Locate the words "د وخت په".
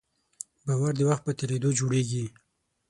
0.97-1.31